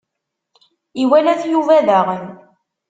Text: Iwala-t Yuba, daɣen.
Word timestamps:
Iwala-t 1.03 1.41
Yuba, 1.51 1.77
daɣen. 1.87 2.25